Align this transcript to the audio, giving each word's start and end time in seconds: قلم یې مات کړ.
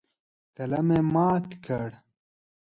قلم 0.57 0.87
یې 0.95 1.01
مات 1.13 1.47
کړ. 1.65 1.89